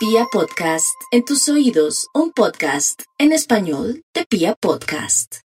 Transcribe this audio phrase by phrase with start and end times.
[0.00, 5.40] Pia Podcast, en tus oídos, un podcast en español de Pia Podcast.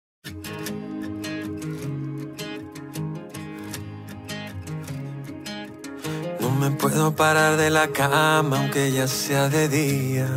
[6.40, 10.30] No me puedo parar de la cama aunque ya sea de día.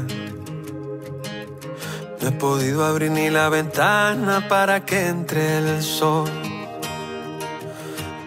[2.21, 6.29] No he podido abrir ni la ventana para que entre el sol.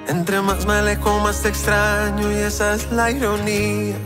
[0.08, 3.98] Entre más me alejo, más te extraño y esa es la ironía.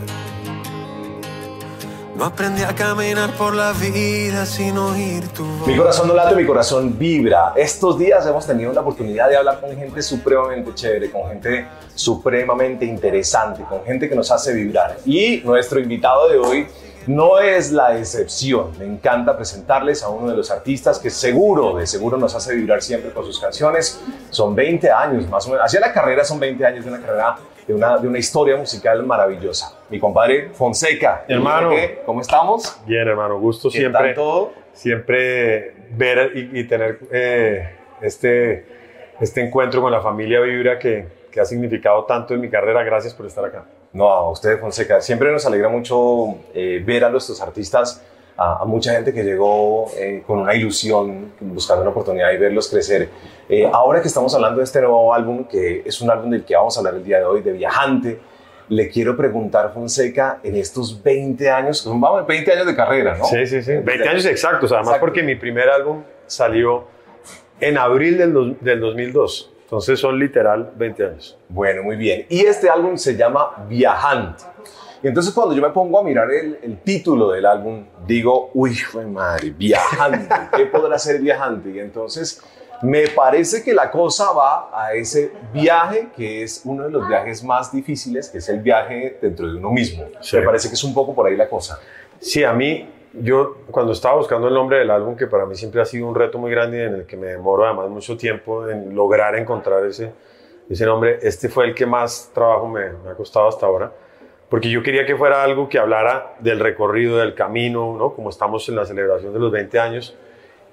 [2.16, 5.44] No aprendí a caminar por la vida sin oír tu.
[5.66, 7.52] Mi corazón no late, mi corazón vibra.
[7.54, 12.86] Estos días hemos tenido la oportunidad de hablar con gente supremamente chévere, con gente supremamente
[12.86, 14.96] interesante, con gente que nos hace vibrar.
[15.04, 16.66] Y nuestro invitado de hoy
[17.06, 18.72] no es la excepción.
[18.78, 22.82] Me encanta presentarles a uno de los artistas que seguro, de seguro nos hace vibrar
[22.82, 24.02] siempre con sus canciones.
[24.30, 25.64] Son 20 años más o menos.
[25.64, 29.04] Hacia la carrera son 20 años de una carrera, de una, de una historia musical
[29.04, 29.74] maravillosa.
[29.88, 31.24] Mi compadre Fonseca.
[31.28, 31.70] Hermano.
[32.04, 32.76] ¿Cómo estamos?
[32.86, 34.52] Bien, hermano, gusto ¿Qué siempre, tal todo?
[34.72, 38.66] siempre ver y, y tener eh, este,
[39.20, 42.82] este encuentro con la familia Vibra que, que ha significado tanto en mi carrera.
[42.82, 43.64] Gracias por estar acá.
[43.96, 45.00] No, a usted, Fonseca.
[45.00, 48.02] Siempre nos alegra mucho eh, ver a nuestros artistas,
[48.36, 52.68] a, a mucha gente que llegó eh, con una ilusión, buscando una oportunidad y verlos
[52.68, 53.08] crecer.
[53.48, 56.54] Eh, ahora que estamos hablando de este nuevo álbum, que es un álbum del que
[56.54, 58.20] vamos a hablar el día de hoy, de Viajante,
[58.68, 63.24] le quiero preguntar, Fonseca, en estos 20 años, son vamos, 20 años de carrera, ¿no?
[63.24, 63.76] Sí, sí, sí.
[63.82, 65.06] 20 años exactos, además Exacto.
[65.06, 66.84] porque mi primer álbum salió
[67.60, 69.55] en abril del, del 2002.
[69.66, 71.36] Entonces son literal 20 años.
[71.48, 72.24] Bueno, muy bien.
[72.28, 74.44] Y este álbum se llama Viajante.
[75.02, 78.70] Y entonces cuando yo me pongo a mirar el, el título del álbum, digo, uy,
[78.70, 80.32] hijo de madre, Viajante.
[80.56, 81.70] ¿Qué podrá ser Viajante?
[81.70, 82.40] Y entonces
[82.82, 87.42] me parece que la cosa va a ese viaje que es uno de los viajes
[87.42, 90.04] más difíciles, que es el viaje dentro de uno mismo.
[90.20, 90.36] Sí.
[90.36, 91.80] Me parece que es un poco por ahí la cosa.
[92.20, 92.88] Sí, a mí,
[93.22, 96.14] yo cuando estaba buscando el nombre del álbum, que para mí siempre ha sido un
[96.14, 99.84] reto muy grande y en el que me demoro además mucho tiempo en lograr encontrar
[99.86, 100.12] ese,
[100.68, 103.92] ese nombre, este fue el que más trabajo me, me ha costado hasta ahora,
[104.48, 108.12] porque yo quería que fuera algo que hablara del recorrido, del camino, ¿no?
[108.14, 110.16] como estamos en la celebración de los 20 años,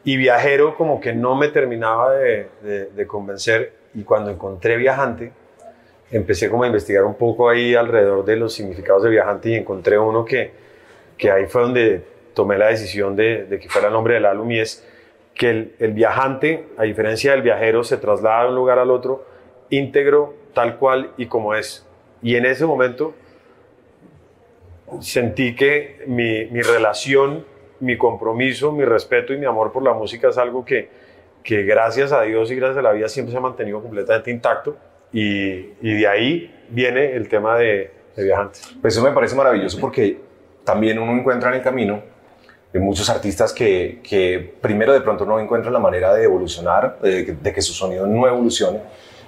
[0.04, 5.32] y viajero como que no me terminaba de, de- de convencer, y cuando encontré viajante,
[6.12, 9.98] empecé como a investigar un poco ahí alrededor de los significados de viajante y encontré
[9.98, 10.52] uno que,
[11.18, 14.52] que ahí fue donde tomé la decisión de, de que fuera el nombre del álbum
[14.52, 14.88] y es
[15.34, 19.26] que el, el viajante, a diferencia del viajero, se traslada de un lugar al otro
[19.70, 21.88] íntegro, tal cual y como es.
[22.22, 23.14] Y en ese momento
[25.00, 27.46] sentí que mi, mi relación,
[27.80, 30.90] mi compromiso, mi respeto y mi amor por la música es algo que,
[31.44, 34.78] que gracias a Dios y gracias a la vida siempre se ha mantenido completamente intacto
[35.12, 38.60] y, y de ahí viene el tema de, de viajante.
[38.82, 40.20] Pues eso me parece maravilloso porque
[40.64, 42.13] también uno encuentra en el camino
[42.74, 47.24] de muchos artistas que, que primero de pronto no encuentran la manera de evolucionar, de,
[47.26, 48.80] que- de que su sonido no evolucione.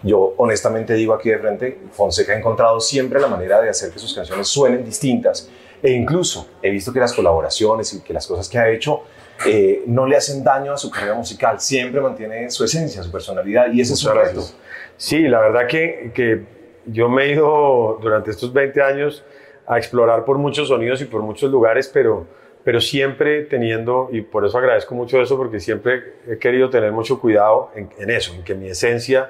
[0.04, 4.00] Yo honestamente digo aquí de frente, Fonseca ha encontrado siempre la manera de hacer que
[4.00, 5.50] sus canciones suenen distintas
[5.82, 9.02] e incluso he visto que las colaboraciones y que las cosas que ha hecho
[9.46, 13.72] eh, no le hacen daño a su carrera musical, siempre mantiene su esencia, su personalidad
[13.72, 14.40] y ese es un Muchas reto.
[14.42, 14.58] gracias.
[14.98, 16.44] Sí, la verdad que, que
[16.86, 19.24] yo me he ido durante estos 20 años
[19.68, 22.28] a explorar por muchos sonidos y por muchos lugares, pero,
[22.66, 27.22] pero siempre teniendo, y por eso agradezco mucho eso, porque siempre he querido tener mucho
[27.22, 29.30] cuidado en, en eso, en que mi esencia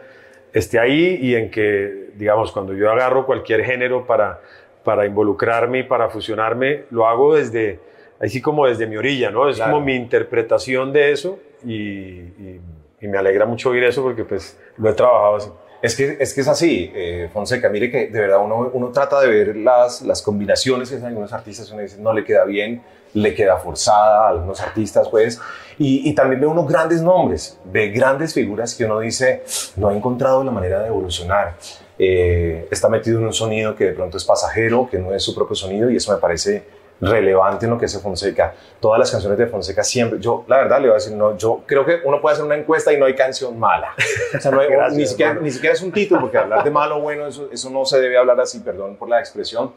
[0.54, 4.40] esté ahí y en que, digamos, cuando yo agarro cualquier género para,
[4.84, 7.80] para involucrarme y para fusionarme, lo hago desde,
[8.22, 9.48] así como desde mi orilla, ¿no?
[9.50, 9.74] Es Claro.
[9.74, 12.62] como mi interpretación de eso y, y-
[13.02, 15.50] y me alegra mucho oír eso porque pues lo he trabajado así.
[15.86, 17.70] Es que, es que es así, eh, Fonseca.
[17.70, 21.32] Mire que de verdad uno, uno trata de ver las, las combinaciones que hacen algunos
[21.32, 21.70] artistas.
[21.70, 22.82] Uno dice, no le queda bien,
[23.14, 25.40] le queda forzada a algunos artistas, pues.
[25.78, 29.44] Y, y también ve unos grandes nombres, ve grandes figuras que uno dice,
[29.76, 31.54] no ha encontrado la manera de evolucionar.
[32.00, 35.36] Eh, está metido en un sonido que de pronto es pasajero, que no es su
[35.36, 36.64] propio sonido, y eso me parece
[37.02, 38.54] relevante en lo que hace Fonseca.
[38.80, 41.62] Todas las canciones de Fonseca siempre, yo la verdad le voy a decir, no, yo
[41.66, 43.94] creo que uno puede hacer una encuesta y no hay canción mala.
[44.38, 46.72] O sea, no hay- Gracias, ni, siquiera, ni siquiera es un título, porque hablar de
[46.72, 49.72] malo o bueno, eso, eso no se debe hablar así, perdón por la expresión.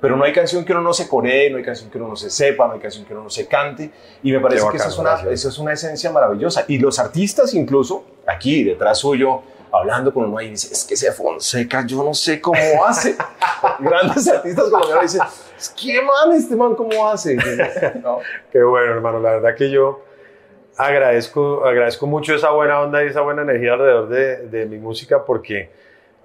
[0.00, 2.16] Pero no hay canción que uno no se coree, no hay canción que uno no
[2.16, 3.88] se sepa, no hay canción que uno no se cante.
[4.24, 6.64] Y me parece que eso es, una, eso es una esencia maravillosa.
[6.66, 9.42] Y los artistas incluso, aquí detrás suyo,
[9.72, 13.16] hablando con uno ahí, dice, es que ese Fonseca, yo no sé cómo hace.
[13.80, 15.26] Grandes artistas colombianos dicen,
[15.56, 17.36] "Es que man, este man cómo hace.
[18.02, 18.18] ¿No?
[18.50, 19.18] Qué bueno, hermano.
[19.18, 20.04] La verdad que yo
[20.76, 25.24] agradezco, agradezco mucho esa buena onda y esa buena energía alrededor de, de mi música
[25.24, 25.70] porque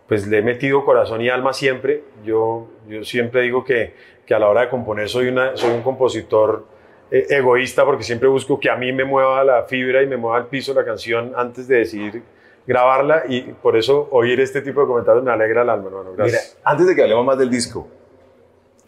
[0.08, 2.04] pues le he metido corazón y alma siempre.
[2.24, 3.94] Yo, yo siempre digo que,
[4.26, 6.66] que a la hora de componer soy, una, soy un compositor
[7.12, 10.38] eh, egoísta porque siempre busco que a mí me mueva la fibra y me mueva
[10.38, 12.24] al piso la canción antes de decidir
[12.68, 16.14] grabarla y por eso oír este tipo de comentarios me alegra el alma, hermano.
[16.16, 16.58] Gracias.
[16.58, 17.88] Mira, antes de que hablemos más del disco,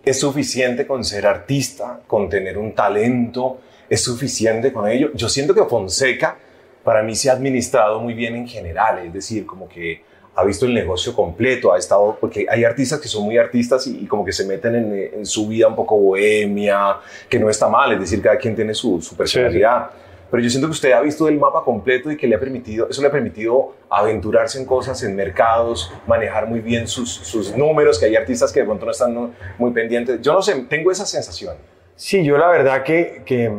[0.03, 3.59] ¿es suficiente con ser artista, con tener un talento?
[3.89, 5.11] ¿Es suficiente con ello?
[5.13, 6.37] Yo siento que Fonseca
[6.83, 10.01] para mí se ha administrado muy bien en general, es decir, como que
[10.35, 14.05] ha visto el negocio completo, ha estado, porque hay artistas que son muy artistas y,
[14.05, 14.75] como que se meten
[15.13, 16.97] en, su vida un poco bohemia,
[17.27, 19.89] que no está mal, es decir, cada quien tiene su, su personalidad.
[20.29, 22.87] Pero yo siento que usted ha visto el mapa completo y que le ha permitido,
[22.89, 27.99] eso le ha permitido aventurarse en cosas, en mercados, manejar muy bien sus, sus números,
[27.99, 30.21] que hay artistas que de pronto no están muy pendientes.
[30.21, 31.55] Yo no sé, tengo esa sensación.
[31.95, 33.51] Sí, yo la verdad que, que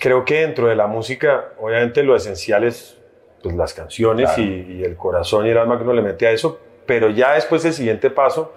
[0.00, 2.98] creo que dentro de la música, obviamente lo esencial es
[3.42, 6.58] pues, las canciones y, el corazón y el alma que uno le mete a eso,
[6.86, 8.52] pero ya después el siguiente paso,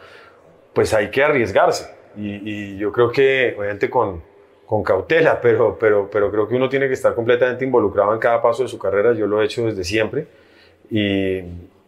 [0.73, 1.93] pues hay que arriesgarse.
[2.15, 4.23] Y, yo creo que, obviamente con,
[4.73, 8.41] con cautela, pero, pero, pero creo que uno tiene que estar completamente involucrado en cada
[8.41, 9.13] paso de su carrera.
[9.13, 10.25] Yo lo he hecho desde siempre.
[10.89, 11.41] Y,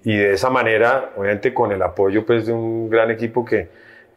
[0.03, 3.69] y de esa manera, obviamente con el apoyo pues, de un gran equipo que,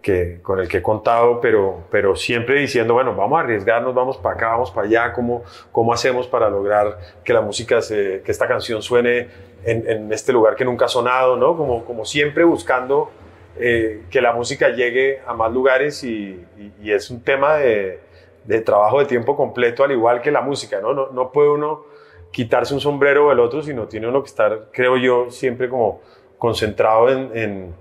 [0.02, 4.18] que, con el que he contado, pero, pero siempre diciendo, bueno, vamos a arriesgarnos, vamos
[4.18, 8.30] para acá, vamos para allá, ¿cómo, cómo hacemos para lograr que la música, se, que
[8.30, 9.28] esta canción suene
[9.64, 11.56] en, en, este lugar que nunca ha sonado, ¿no?
[11.56, 13.10] Como, como siempre buscando
[13.58, 16.44] eh, que la música llegue a más lugares y,
[16.82, 18.00] y, es un tema de,
[18.48, 20.92] de, trabajo de tiempo completo, al igual que la música, ¿no?
[20.94, 21.84] No, no puede uno
[22.30, 26.00] quitarse un sombrero del otro, sino tiene uno que estar, creo yo, siempre como
[26.38, 27.74] concentrado en, en,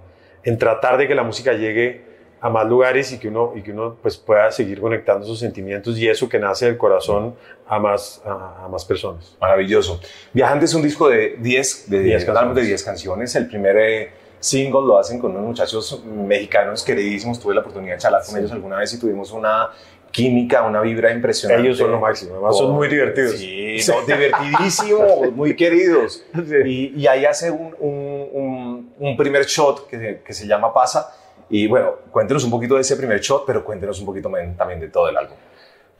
[0.43, 2.07] en tratar de que la música llegue
[2.39, 5.97] a más lugares y que uno, y que uno pues, pueda seguir conectando sus sentimientos
[5.97, 7.35] y eso que nace del corazón
[7.67, 9.35] a más, a, más personas.
[9.41, 9.99] Maravilloso.
[10.33, 12.55] Viajante es un disco de 10 de 10 canciones.
[12.55, 13.35] de 10 canciones.
[13.35, 17.39] El primer eh, single lo hacen con unos muchachos mexicanos queridísimos.
[17.39, 19.69] Tuve la oportunidad de charlar con ellos alguna vez y tuvimos una
[20.17, 21.63] química, una vibra impresionante.
[21.63, 23.33] Ellos son lo máximo, además son muy divertidos.
[23.33, 23.77] Sí,
[24.07, 26.23] divertidísimos, muy queridos.
[26.65, 31.13] Y, y, ahí hace un, un, un, primer shot que, que se llama Pasa
[31.49, 34.87] y bueno, cuéntenos un poquito de ese primer shot, pero cuéntenos un poquito también de
[34.87, 35.37] todo el álbum.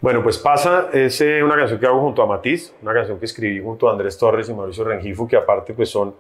[0.01, 3.25] Bueno, pues pasa, es eh, una canción que hago junto a Matiz, una canción que
[3.25, 6.15] escribí junto a Andrés Torres y Mauricio Rengifo, que aparte pues son,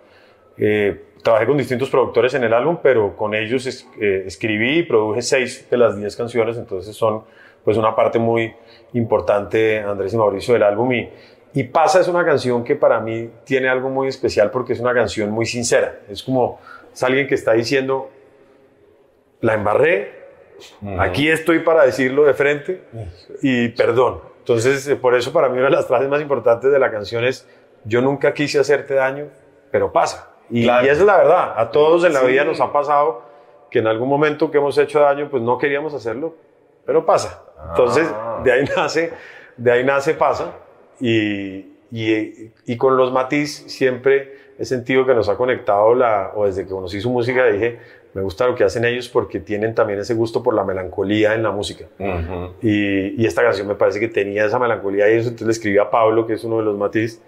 [0.57, 3.67] eh, trabajé con distintos productores en el álbum, pero con ellos
[3.99, 7.23] eh, escribí y produje seis de las diez canciones, entonces son
[7.67, 8.55] pues una parte muy
[8.93, 10.89] importante, Andrés y Mauricio, del álbum.
[10.93, 11.09] Y,
[11.53, 14.93] y Pasa es una canción que para mí tiene algo muy especial porque es una
[14.93, 16.61] canción muy sincera, es como,
[16.93, 18.09] es alguien que está diciendo,
[19.41, 20.13] la embarré,
[20.97, 22.83] aquí estoy para decirlo de frente
[23.41, 24.21] y perdón.
[24.39, 27.25] Entonces, eh, por eso para mí una de las frases más importantes de la canción
[27.25, 27.49] es,
[27.83, 29.25] yo nunca quise hacerte daño,
[29.71, 30.29] pero pasa.
[30.49, 33.23] Y, esa es la verdad, a todos en la vida nos ha pasado
[33.69, 36.46] que en algún momento que hemos hecho daño, pues no queríamos hacerlo,
[36.87, 37.43] pero pasa.
[37.69, 38.41] Entonces, ah.
[38.43, 39.11] de ahí nace,
[39.57, 40.53] de ahí nace pasa.
[40.99, 46.47] Y, y, y, con los matiz siempre he sentido que nos ha conectado la, o
[46.47, 47.77] desde que conocí su música dije,
[48.13, 51.43] me gusta lo que hacen ellos porque tienen también ese gusto por la melancolía en
[51.43, 51.85] la música.
[52.63, 55.77] y, y, esta canción me parece que tenía esa melancolía y eso, entonces le escribí
[55.77, 57.21] a Pablo, que es uno de los matiz,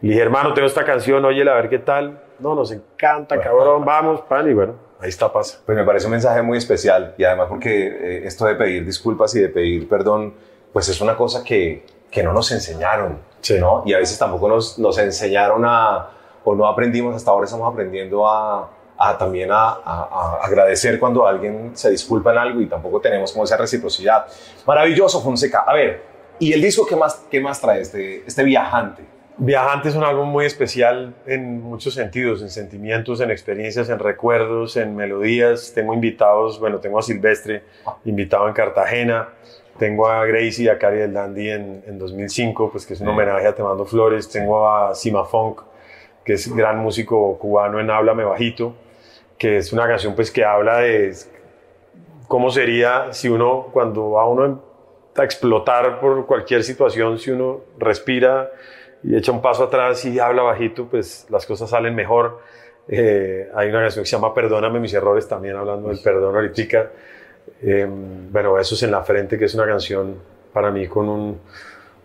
[0.00, 2.20] le dije, hermano, tengo esta canción, oye, a ver qué tal.
[2.40, 5.60] No, nos encanta, cabrón, vamos, pan, y bueno, ahí está, pasa.
[5.64, 9.34] Pues me parece un mensaje muy especial y además porque eh, esto de pedir disculpas
[9.34, 10.34] y de pedir perdón,
[10.72, 13.20] pues es una cosa que, que no nos enseñaron,
[13.60, 13.82] ¿no?
[13.86, 16.10] Y a veces tampoco nos, nos enseñaron a,
[16.44, 21.72] o no aprendimos, hasta ahora estamos aprendiendo a, a también a, a, agradecer cuando alguien
[21.74, 24.26] se disculpa en algo y tampoco tenemos como esa reciprocidad.
[24.66, 25.64] Maravilloso, Fonseca.
[25.66, 26.02] A ver,
[26.38, 29.13] ¿y el disco qué más, qué más trae este, este Viajante?
[29.36, 34.76] Viajante es un álbum muy especial en muchos sentidos, en sentimientos, en experiencias, en recuerdos,
[34.76, 35.72] en melodías.
[35.74, 37.64] Tengo invitados, bueno, tengo a Silvestre
[38.04, 39.30] invitado en Cartagena,
[39.78, 43.08] tengo a Gracie y a Cari del Dandy en, en 2005, pues que es un
[43.08, 44.28] homenaje a Te Mando Flores.
[44.28, 45.62] Tengo a Sima Funk,
[46.24, 48.74] que es gran músico cubano en Háblame Bajito
[49.38, 51.14] que es una canción pues que habla de
[52.28, 54.62] cómo sería si uno, cuando va uno
[55.16, 58.50] a explotar por cualquier situación, si uno respira
[59.04, 62.40] y echa un paso atrás y habla bajito, pues las cosas salen mejor.
[62.88, 66.90] Eh, hay una canción que se llama Perdóname mis errores, también hablando del perdón ahorita.
[67.62, 70.16] Eh, bueno, eso es en la frente, que es una canción
[70.52, 71.40] para mí con, un,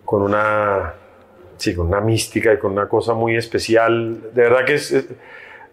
[0.04, 0.92] con, una,
[1.56, 4.32] sí, con una mística y con una cosa muy especial.
[4.34, 5.06] De verdad que es, es,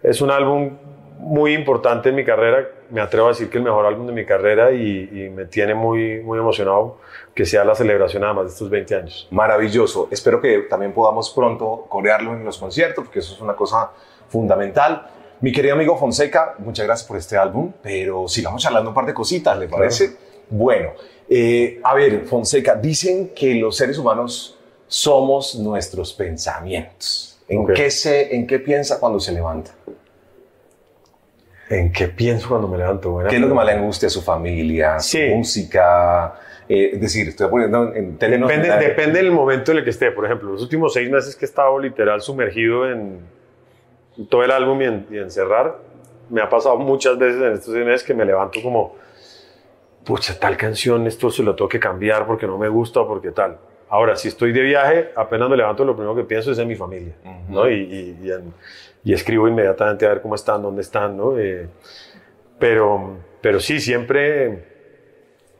[0.02, 0.78] es un álbum
[1.18, 2.68] muy importante en mi carrera.
[2.90, 6.20] Me atrevo a decir que el mejor álbum de mi carrera y, me tiene muy,
[6.20, 6.98] muy emocionado
[7.34, 9.28] que sea la celebración además de estos 20 años.
[9.30, 10.08] Maravilloso.
[10.10, 13.90] Espero que también podamos pronto corearlo en los conciertos, porque eso es una cosa
[14.28, 15.06] fundamental.
[15.40, 19.14] Mi querido amigo Fonseca, muchas gracias por este álbum, pero sigamos charlando un par de
[19.14, 20.16] cositas, ¿le parece?
[20.50, 20.92] Bueno,
[21.28, 27.38] eh, a ver, Fonseca, dicen que los seres humanos somos nuestros pensamientos.
[27.48, 27.72] ¿En, Ok.
[27.74, 29.70] qué, se, ¿En qué piensa cuando se levanta?
[31.70, 33.10] ¿En qué pienso cuando me levanto?
[33.10, 35.28] Buena ¿Qué es lo que más le angustia a su familia, Sí.
[35.30, 36.34] su música?
[36.68, 38.48] Eh, es decir, estoy poniendo en términos...
[38.48, 40.10] Depende, depende del momento en el que esté.
[40.10, 43.20] Por ejemplo, los últimos seis meses que he estado literal sumergido en
[44.28, 45.76] todo el álbum y en, y en cerrar,
[46.30, 48.96] me ha pasado muchas veces en estos seis meses que me levanto como,
[50.04, 53.30] pucha, tal canción, esto se lo tengo que cambiar porque no me gusta o porque
[53.30, 53.58] tal.
[53.90, 56.74] Ahora, si estoy de viaje, apenas me levanto, lo primero que pienso es en mi
[56.76, 57.14] familia,
[57.48, 57.68] ¿no?
[57.70, 58.52] Y, y- y en-
[59.08, 61.38] y escribo inmediatamente a ver cómo están, dónde están, ¿no?
[61.38, 61.66] Eh,
[62.58, 64.64] pero, pero sí, siempre,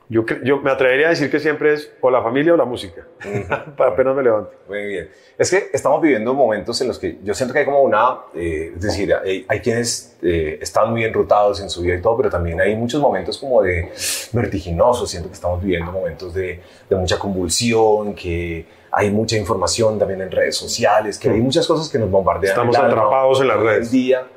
[0.07, 3.07] yo, yo me atrevería a decir que siempre es o la familia o la música,
[3.79, 4.51] apenas me levanto.
[4.67, 5.09] Muy bien.
[5.35, 8.73] Es que estamos viviendo momentos en los que yo siento que hay como una, eh,
[8.75, 12.29] es decir, hay, hay quienes eh, están muy enrutados en su vida y todo, pero
[12.29, 13.91] también hay muchos momentos como de
[14.31, 15.09] vertiginosos.
[15.09, 20.31] Siento que estamos viviendo momentos de, de mucha convulsión, que hay mucha información también en
[20.31, 22.51] redes sociales, que hay muchas cosas que nos bombardean.
[22.51, 23.91] Estamos el alma atrapados en las redes.
[23.91, 24.27] día.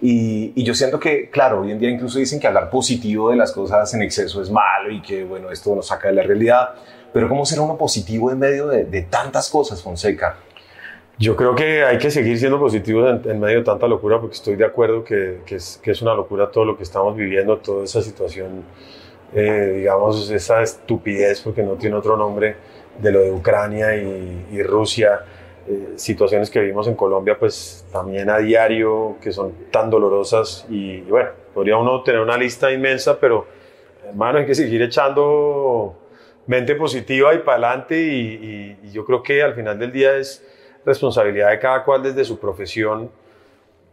[0.00, 3.36] Y, y yo siento que, claro, hoy en día incluso dicen que hablar positivo de
[3.36, 6.74] las cosas en exceso es malo y que, bueno, esto nos saca de la realidad.
[7.12, 10.36] Pero ¿cómo ser uno positivo en medio de, de tantas cosas, Fonseca?
[11.18, 14.34] Yo creo que hay que seguir siendo positivos en, en medio de tanta locura, porque
[14.34, 17.56] estoy de acuerdo que, que es, que es una locura todo lo que estamos viviendo,
[17.56, 18.64] toda esa situación,
[19.32, 22.56] eh, digamos, esa estupidez, porque no tiene otro nombre,
[22.98, 25.20] de lo de Ucrania y, Rusia,
[25.68, 30.66] eh, situaciones que vivimos en Colombia, pues también a diario, que son tan dolorosas.
[30.70, 33.46] Y, y bueno, podría uno tener una lista inmensa, pero
[34.06, 35.96] hermano, hay que seguir echando
[36.46, 40.44] mente positiva y para adelante y, yo creo que al final del día es
[40.84, 43.10] responsabilidad de cada cual desde su profesión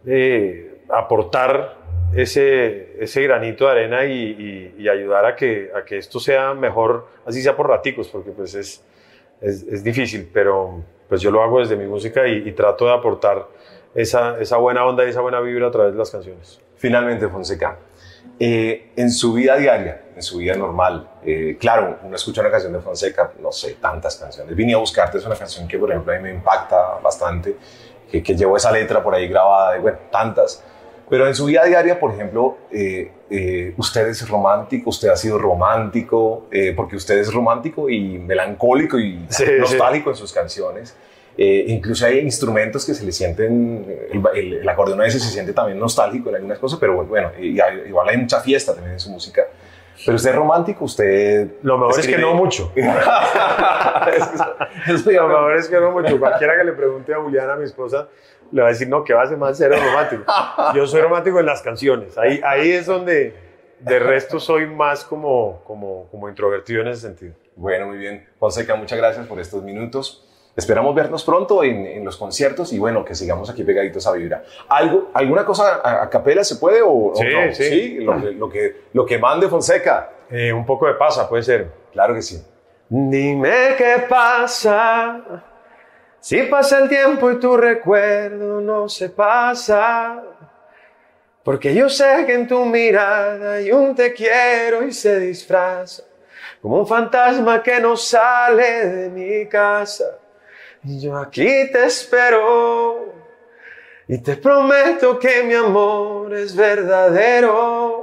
[0.05, 1.77] eh, aportar
[2.15, 7.41] ese, ese granito de arena y ayudar a que, a que esto sea mejor, así
[7.41, 8.83] sea por raticos, porque pues es,
[9.43, 12.93] es, es difícil, pero pues yo lo hago desde mi música y, y trato de
[12.93, 13.47] aportar
[13.93, 16.59] esa, esa buena onda y esa buena vibra a través de las canciones.
[16.77, 17.77] Finalmente, Fonseca,
[18.39, 22.73] eh, en su vida diaria, en su vida normal, eh, claro, uno escucha una canción
[22.73, 24.55] de Fonseca, no sé, tantas canciones.
[24.55, 27.55] Vine a buscarte, es una canción que, por ejemplo, a mí me impacta bastante,
[28.09, 30.63] que, que llevo esa letra por ahí grabada, bueno, tantas.
[31.09, 35.37] Pero en su vida diaria, por ejemplo, eh, eh, usted es romántico, usted ha sido
[35.39, 40.95] romántico, eh, porque usted es romántico y melancólico y Sí, nostálgico en sus canciones.
[41.35, 45.31] Eh, incluso hay instrumentos que se le sienten, el, el- el acordeón a veces se
[45.31, 48.99] siente también nostálgico en algunas cosas, pero bueno, hay- igual hay mucha fiesta también en
[48.99, 49.41] su música.
[50.05, 51.47] Pero usted es romántico, usted...
[51.63, 52.71] Lo mejor es que escribe- no mucho.
[54.87, 56.19] Eso Lo mejor es que no mucho.
[56.19, 58.07] Cualquiera que le pregunte a Juliana, mi esposa,
[58.53, 60.23] le va a decir, no, que va a ser más cero romántico.
[60.75, 62.17] Yo soy romántico en las canciones.
[62.17, 63.35] Ahí, ahí es donde,
[63.79, 67.33] de resto, soy más como, como, como introvertido en ese sentido.
[67.55, 68.27] Bueno, muy bien.
[68.39, 70.29] Fonseca, muchas gracias por estos minutos.
[70.55, 74.43] Esperamos vernos pronto en, en los conciertos y bueno, que sigamos aquí pegaditos a Vibra.
[74.69, 77.53] ¿Algo, ¿Alguna cosa a, a capela se puede o, o Sí, no?
[77.55, 77.97] sí.
[78.01, 80.11] Lo, que, lo, que, lo que mande Fonseca.
[80.29, 81.71] Eh, un poco de pasa, puede ser.
[81.91, 82.43] Claro que sí.
[82.89, 85.23] Dime qué pasa,
[86.23, 90.23] si pasa el tiempo y tu recuerdo no se pasa.
[91.43, 96.03] Porque yo sé que en tu mirada hay un te quiero y se disfraza
[96.61, 100.17] como un fantasma que no sale de mi casa.
[100.85, 103.13] Y yo aquí te espero
[104.07, 108.02] y te prometo que mi amor es verdadero.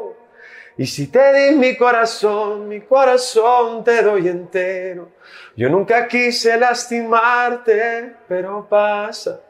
[0.76, 5.10] Y si te di mi corazón, mi corazón te doy entero.
[5.56, 9.40] Yo nunca quise lastimarte, pero pasa.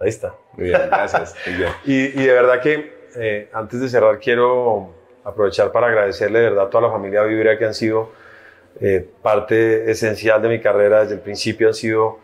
[0.00, 0.34] Ahí está.
[0.52, 1.34] Muy bien, gracias.
[1.46, 1.70] Muy bien.
[1.84, 4.92] Y, y de verdad que eh, antes de cerrar quiero
[5.24, 8.10] aprovechar para agradecerle de verdad a toda la familia Vibra que han sido
[8.80, 12.18] eh, parte esencial de mi carrera desde el principio, han sido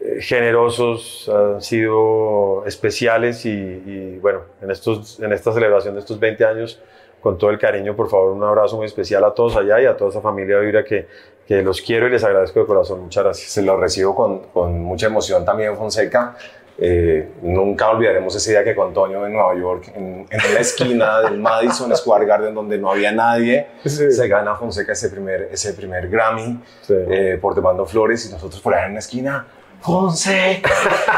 [0.00, 6.20] eh, generosos, han sido especiales y, y, bueno, en, estos, en esta celebración de estos
[6.20, 6.80] 20 años,
[7.20, 9.96] con todo el cariño, por favor, un abrazo muy especial a todos allá y a
[9.96, 11.06] toda esa familia Vibra que,
[11.46, 13.00] que los quiero y les agradezco de corazón.
[13.00, 13.50] Muchas gracias.
[13.50, 16.36] Se lo recibo con, con mucha emoción también, Fonseca.
[16.80, 21.20] Eh, nunca olvidaremos ese día que con Toño en Nueva York, en, en una esquina
[21.22, 24.12] del Madison Square Garden donde no había nadie, Sí.
[24.12, 26.94] se gana Fonseca ese primer, ese primer Grammy Sí.
[26.96, 29.44] eh, por Te Mando Flores y nosotros por ahí en una esquina,
[29.80, 30.70] Fonseca,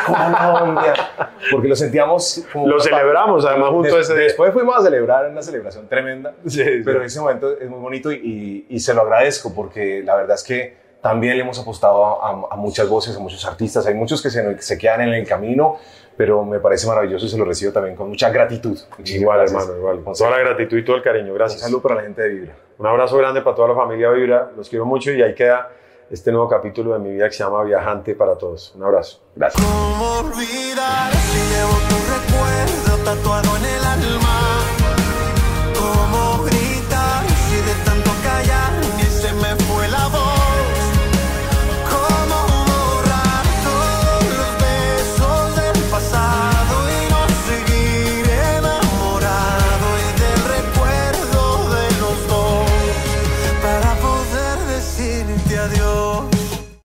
[0.07, 0.93] Colombia,
[1.51, 4.15] porque lo sentíamos como Lo celebramos, parte- además, junto a ese.
[4.15, 6.83] Después fuimos a celebrar una celebración tremenda, Sí, sí.
[6.85, 8.17] pero ese momento es muy bonito y,
[8.69, 12.31] y- y se lo agradezco porque la verdad es que también le hemos apostado a,
[12.53, 13.87] a muchas voces, a muchos artistas.
[13.87, 15.79] Hay muchos que se, se, quedan en el camino,
[16.17, 18.79] pero me parece maravilloso y se lo recibo también con mucha gratitud.
[18.99, 19.63] Muchísimas igual, gracias.
[19.63, 20.05] hermano, igual.
[20.05, 21.33] Con toda la gratitud y todo el cariño.
[21.33, 21.63] Gracias.
[21.63, 22.55] Un saludo para la gente de Vibra.
[22.77, 24.51] Un abrazo grande para toda la familia Vibra.
[24.55, 25.71] Los quiero mucho y ahí queda
[26.11, 28.73] este nuevo capítulo de mi vida que se llama Viajante para Todos.
[28.75, 29.21] Un abrazo.
[29.37, 29.65] Gracias.
[29.65, 34.60] ¿Cómo olvidar si llevo tu recuerdo tatuado en el alma?